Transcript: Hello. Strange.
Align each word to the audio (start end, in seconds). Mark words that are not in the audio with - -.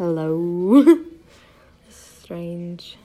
Hello. 0.00 0.82
Strange. 1.90 2.96